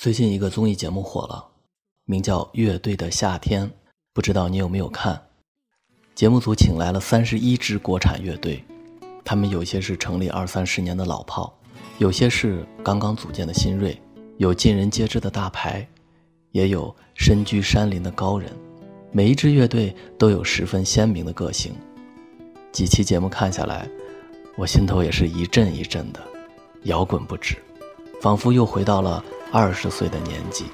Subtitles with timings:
[0.00, 1.44] 最近一个综艺节目火了，
[2.06, 3.66] 名叫《乐队的夏天》，
[4.14, 5.26] 不知道你有没有看？
[6.14, 8.64] 节目组请来了三十一支国产乐队，
[9.22, 11.54] 他们有些是成立二三十年的老炮，
[11.98, 14.00] 有些是刚刚组建的新锐，
[14.38, 15.86] 有尽人皆知的大牌，
[16.52, 18.50] 也有身居山林的高人。
[19.12, 21.74] 每一支乐队都有十分鲜明的个性。
[22.72, 23.86] 几期节目看下来，
[24.56, 26.20] 我心头也是一阵一阵的，
[26.84, 27.58] 摇滚不止，
[28.22, 29.22] 仿佛又回到了。
[29.52, 30.66] 二十岁的年纪，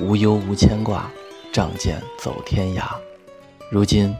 [0.00, 1.10] 无忧无牵挂，
[1.52, 2.82] 仗剑走天涯。
[3.70, 4.14] 如今，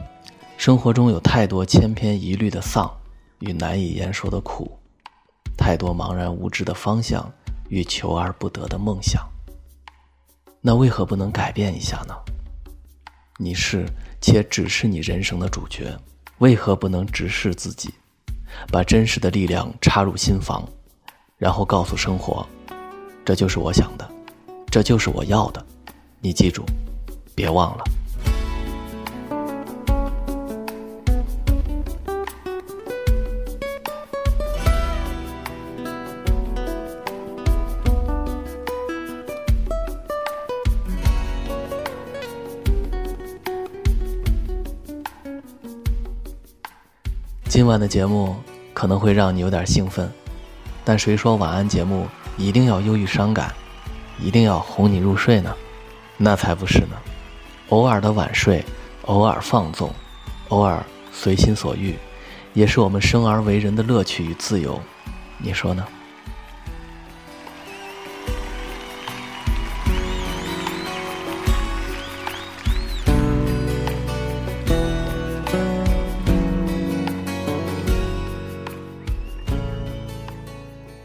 [0.55, 2.95] 生活中有太多千篇一律的丧
[3.39, 4.77] 与难以言说的苦，
[5.57, 7.27] 太多茫然无知的方向
[7.69, 9.27] 与求而不得的梦想。
[10.61, 12.13] 那为何不能改变一下呢？
[13.39, 13.83] 你是
[14.21, 15.97] 且只是你人生的主角，
[16.37, 17.91] 为何不能直视自己，
[18.71, 20.63] 把真实的力量插入心房，
[21.35, 22.47] 然后告诉生活？
[23.27, 24.09] 这就是我想的，
[24.71, 25.61] 这就是我要的，
[26.21, 26.63] 你记住，
[27.35, 27.83] 别忘了。
[47.49, 48.37] 今晚的节目
[48.73, 50.09] 可能会让你有点兴奋，
[50.85, 52.07] 但谁说晚安节目？
[52.37, 53.53] 一定要忧郁伤感，
[54.19, 55.53] 一定要哄你入睡呢？
[56.17, 56.95] 那才不是呢！
[57.69, 58.63] 偶尔的晚睡，
[59.05, 59.93] 偶尔放纵，
[60.49, 61.95] 偶尔随心所欲，
[62.53, 64.79] 也是我们生而为人的乐趣与自由。
[65.37, 65.85] 你说呢？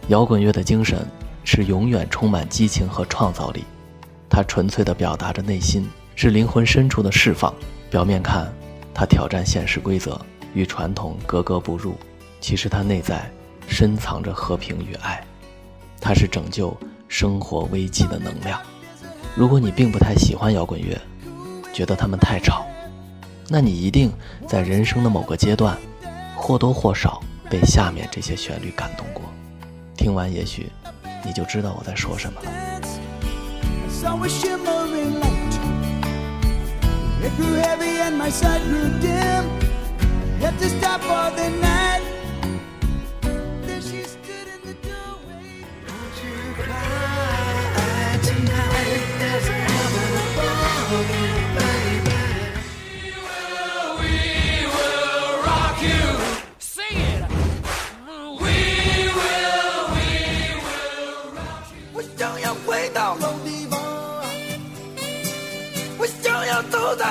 [0.08, 1.06] 摇滚乐的精神。
[1.45, 3.64] 是永远充满激情和创造力，
[4.31, 7.53] 它纯粹的表达着内心，是灵魂深处的释放。
[7.91, 8.47] 表面看，
[8.95, 10.20] 它挑战现实规则，
[10.55, 11.96] 与传统格格不入。
[12.40, 13.29] 其实它内在
[13.67, 15.20] 深藏着和平与爱，
[16.01, 16.77] 它是拯救
[17.08, 18.61] 生活危机的能量。
[19.34, 20.96] 如果你并不太喜欢摇滚乐，
[21.73, 22.64] 觉得他们太吵，
[23.48, 24.13] 那你一定
[24.46, 25.77] 在人生的某个阶段，
[26.36, 27.20] 或多或少
[27.51, 29.24] 被下面这些旋律感动过。
[30.02, 30.68] 听完也许。
[31.24, 32.51] 你就知道我在说什么了。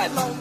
[0.09, 0.41] 走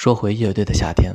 [0.00, 1.14] 说回乐队的夏天，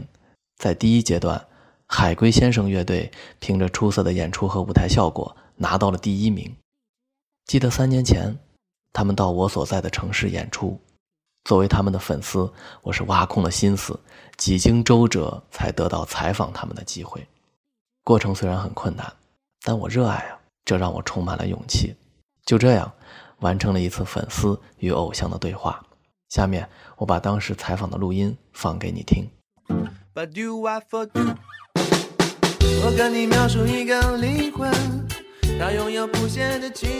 [0.57, 1.47] 在第一阶段，
[1.87, 6.55] 海龟先生乐队凭着出色的演出和舞台效果拿到了第一名。
[7.47, 8.37] 记得三年前，
[8.93, 10.79] 他们到我所在的城市演出，
[11.45, 12.53] 作为他们的粉丝，
[12.83, 13.99] 我是挖空了心思，
[14.37, 17.27] 几经周折才得到采访他们的机会。
[18.03, 19.11] 过程虽然很困难，
[19.63, 21.95] 但我热爱啊，这让我充满了勇气。
[22.45, 22.93] 就这样，
[23.39, 25.83] 完成了一次粉丝与偶像的对话。
[26.35, 29.25] 下面我把当时采访的录音放给你听。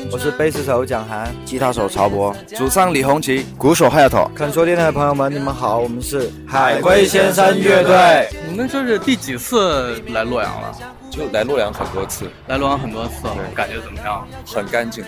[0.09, 4.25] 我是贝斯手蒋涵，吉他手曹博，主唱李红旗，鼓手 Hat。
[4.33, 8.29] 看说电台的朋友们，你们好，我们是海龟先生乐队。
[8.49, 10.73] 你们这是第几次来洛阳了？
[11.11, 14.25] 就来洛阳很多次，来洛阳很多次，感觉怎么样？
[14.45, 15.03] 很干净。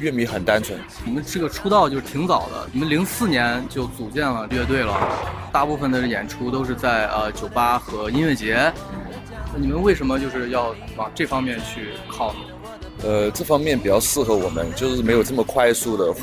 [0.00, 4.94] 乐迷很单纯，你们这个出道就挺早的，你们零四年就组建了乐队了，
[5.52, 8.72] 大部分的演出都是在呃酒吧和音乐节。
[9.58, 12.38] 你们为什么就是要往这方面去靠呢？
[13.02, 16.20] 呃，这方面比较适合我们，就是没有这么快速的火，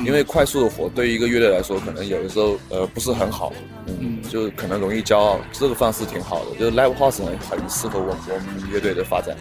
[0.00, 3.52] 因为快速的火对于一个乐队来说，可能有的时候呃不是很好，
[3.86, 5.38] 嗯，就可能容易骄傲。
[5.50, 9.34] 这个方式挺好的，就是 live house 很适合我们我们乐队的发展。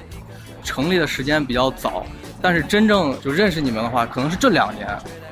[0.64, 2.06] 成立的时间比较早。
[2.42, 4.88] 但是真正就认识你们的话，可能是这两年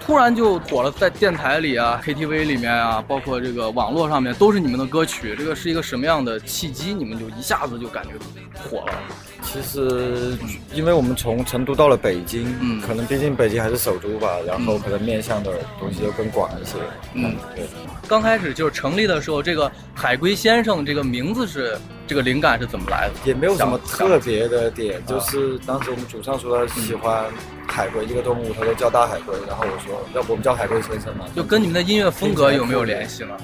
[0.05, 5.35] 突然就火了，在电台里啊、KTV 里面啊，包括这个网络上面都是你们的歌曲。
[5.35, 6.93] 这个是一个什么样的契机？
[6.93, 8.11] 你们就一下子就感觉
[8.53, 8.93] 火了？
[9.41, 10.37] 其实，
[10.73, 16.73] 因为我们从成都到了北京，嗯，可能毕竟北京还是首都吧，然后可能面向的东西就更广一些。
[17.13, 17.65] 嗯，对。
[18.07, 21.75] 刚开始就是成立的时候，这个海龟先生这个名字是
[22.07, 23.13] 这个灵感是怎么来的？
[23.25, 27.25] 也没有什么特别的点，就是当时我们主唱说他喜欢
[27.67, 31.25] 海龟这个动物，他说叫大海龟，然后我说要不我们叫海龟先生嘛？
[31.35, 33.35] 就跟你们的音乐风格有没有联系呢？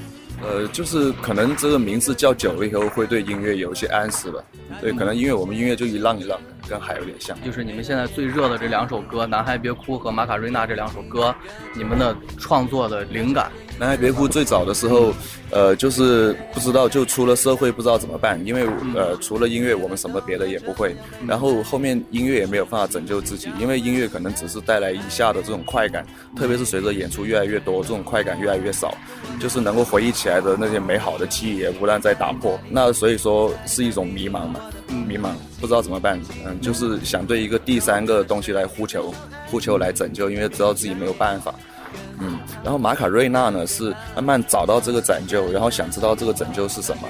[0.43, 4.43] 呃，就是可能这个名字叫久了以后，会对音乐有一些暗示吧。
[4.81, 7.39] 对，可能因为我们音乐就一浪一浪的，跟海有点像。
[7.43, 11.35] 就是你们现在最热的这两首歌《男孩别哭》和《马卡瑞娜》这两首歌，
[11.75, 13.51] 你们的创作的灵感。
[13.81, 15.11] 男孩别哭最早的时候，
[15.49, 18.63] 呃，就是不知道就出了社会不知道怎么办，因为
[18.95, 20.95] 呃除了音乐我们什么别的也不会。
[21.27, 26.05] 然后后面音乐也没有办法拯救自己，因为音乐可能只是带来一下的这种快感，
[26.37, 28.95] 特别是随着演出越来越多，这种快感越来越少，
[29.39, 32.59] 就是能够回忆起来的那些美好的记忆也不断在打破。
[32.69, 34.59] 那所以说是一种迷茫嘛，
[35.07, 39.11] 迷茫不知道怎么办，嗯，就是想对一个第三个东西来呼求，
[39.47, 41.55] 呼求来拯救，因为知道自己没有办法。
[42.61, 47.07] 嗯，然后马卡瑞娜呢是慢慢找到这个拯救，然后想知道这个拯救是什么，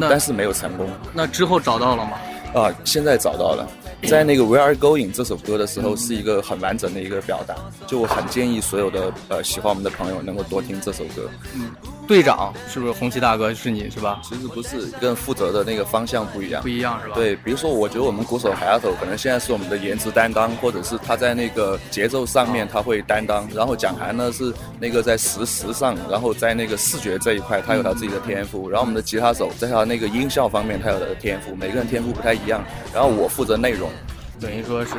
[0.00, 0.88] 但是没有成功。
[1.14, 2.12] 那之后找到了吗？
[2.54, 3.66] 啊，现在找到了，
[4.08, 7.54] 在那个 We Are Going 这首歌的时候是一个很完整的一个表达，
[7.86, 11.30] 就我很建议所有的呃喜欢我们的朋友能够多听这首歌。
[11.54, 11.70] 嗯。
[12.12, 13.54] 队长是不是红旗大哥？
[13.54, 14.20] 是你是吧？
[14.22, 16.60] 其实不是，跟负责的那个方向不一样。
[16.60, 17.14] 不一样是吧？
[17.14, 23.48] 对，比如说，我觉得我们鼓手海丫头可能现在是我们的颜值担当，或者是他在那个节奏上面他会担当。
[23.54, 28.68] 然后蒋涵呢是那个在实时上，然后在那个视觉这一块他有他自己的天赋。
[28.68, 31.54] 然后我们的吉他手在他那个音效方面他有他的天赋。
[31.54, 32.62] 每个人天赋不太一样。
[32.92, 33.88] 然后我负责内容。
[34.42, 34.92] 等于说是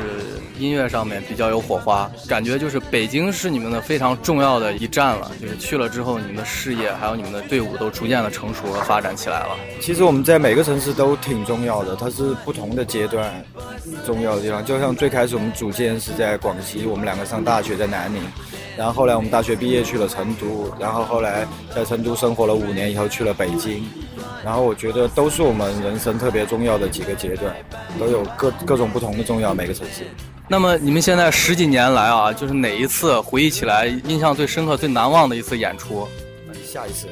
[0.58, 5.30] 音乐上面比较有火花，感觉就是北京是你们的非常重要的一站了。
[5.38, 9.50] 就是去了之后，你们的事业还有你们的队伍都逐渐的成熟和发展起来了。
[9.82, 13.30] 其实我们在每个城市都挺重要的，它是不同的阶段
[14.06, 14.64] 重要的地方。
[14.64, 18.22] 就像最开始我们组建是在广西，我们两个上大学在南宁，
[18.78, 23.84] 然后后来我们大学毕业去了成都，然后后来在成都生活了五年以后去了北京。
[24.44, 27.54] 然后我觉得都是我们人生特别重要的几个阶段，
[27.98, 29.54] 都有各各种不同的重要。
[29.54, 30.04] 每个城市。
[30.46, 36.06] 那么你们现在十几年来啊，就是哪一次回忆起来印象最深刻、最难忘的一次演出？
[36.62, 37.06] 下一次，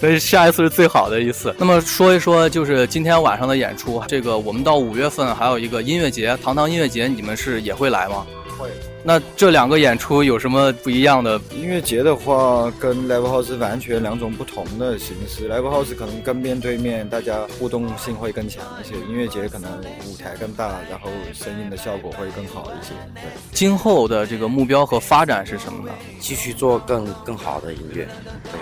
[0.00, 1.54] 那下一次是最好的一次。
[1.58, 8.26] 那么说一说，就是今天晚上的演出，这个我们到五月份还有一个音乐节，堂堂音乐节，你们是也会来吗？
[8.58, 8.68] 会。
[9.04, 11.40] 那这两个演出有什么不一样的？
[11.54, 15.48] 音乐节的话，跟 live house 完全两种不同的形式。
[15.48, 19.70] live house 可能跟面对面，大家互动性会更强一些；音乐节可能
[20.06, 22.92] 舞台更大，然后声音的效果会更好一些。
[23.14, 23.22] 对，
[23.52, 25.92] 今后的这个目标和发展是什么呢？
[26.18, 28.08] 继续做更更好的音乐。
[28.50, 28.60] 对，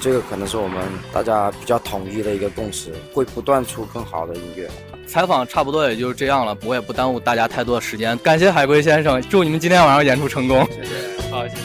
[0.00, 4.68] 这个可能是我们大家比较统一的一个共识，会不断出更好的音乐。
[5.06, 8.18] 采访差不多也就是这样了，我也不耽误大家太多的时间。
[8.18, 10.66] 感谢海龟先生，祝你们今天晚上演出成功。
[10.66, 11.62] 谢谢，好，谢谢。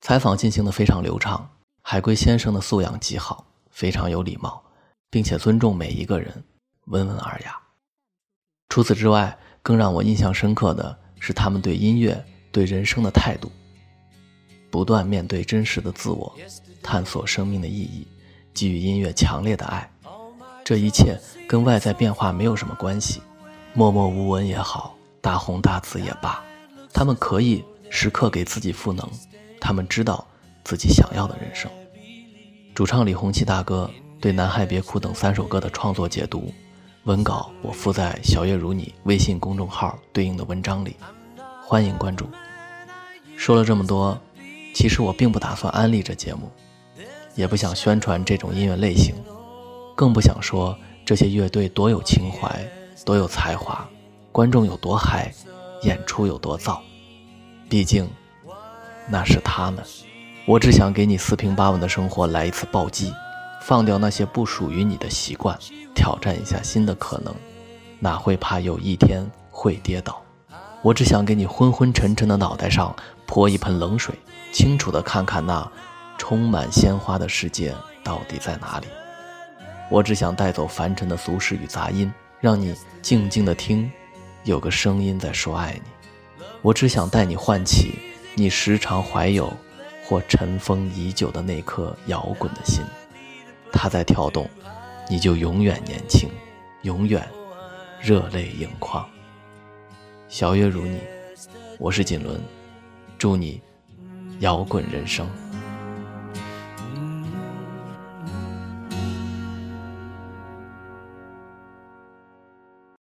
[0.00, 1.48] 采访进行的非常流畅，
[1.82, 4.60] 海龟先生的素养极好，非常有礼貌，
[5.10, 6.42] 并且尊重每一个人，
[6.86, 7.56] 温文尔雅。
[8.68, 13.52] 除此之外，更让我印象深刻的是他们对音乐、对人生的态度，
[14.70, 16.34] 不断面对真实的自我，
[16.82, 18.08] 探索生命的意义。
[18.54, 19.90] 给予音乐强烈的爱，
[20.64, 21.18] 这一切
[21.48, 23.20] 跟外在变化没有什么关系。
[23.74, 26.42] 默默无闻也好，大红大紫也罢，
[26.92, 29.08] 他们可以时刻给自己赋能。
[29.60, 30.26] 他们知道
[30.64, 31.70] 自己想要的人生。
[32.74, 33.90] 主唱李红旗大哥
[34.20, 36.52] 对《男孩别哭》等三首歌的创作解读，
[37.04, 40.96] 文稿我附在小月如你微信公众号对应的文章里，
[41.64, 42.28] 欢迎关注。
[43.36, 44.20] 说了这么多，
[44.74, 46.50] 其实我并不打算安利这节目。
[47.34, 49.14] 也不想宣传这种音乐类型，
[49.94, 52.48] 更不想说这些乐队多有情怀、
[53.04, 53.88] 多有才华，
[54.30, 55.32] 观众有多嗨，
[55.82, 56.78] 演出有多燥。
[57.68, 58.08] 毕竟，
[59.08, 59.82] 那是他们。
[60.44, 63.12] 我只想给你四平八稳的生活来一次暴击，
[63.62, 65.58] 放掉那些不属于你的习惯，
[65.94, 67.34] 挑战一下新的可能。
[67.98, 70.20] 哪会怕有一天会跌倒？
[70.82, 74.14] 我只想给你昏昏沉沉的脑袋上泼一盆冷水，
[74.52, 75.70] 清楚的看看那。
[76.22, 77.74] 充满鲜花的世界
[78.04, 78.86] 到底在哪里？
[79.90, 83.90] 我只想带走凡尘的俗世与杂音，让你静静的听，
[84.44, 86.46] 有个声音在说爱你。
[86.62, 87.98] 我只想带你唤起
[88.36, 89.52] 你时常怀有
[90.06, 92.84] 或尘封已久的那颗摇滚的心，
[93.72, 94.48] 它在跳动，
[95.10, 96.30] 你就永远年轻，
[96.82, 97.28] 永远
[98.00, 99.04] 热泪盈眶。
[100.28, 101.00] 小月如你，
[101.80, 102.40] 我是锦纶，
[103.18, 103.60] 祝你
[104.38, 105.28] 摇滚人生。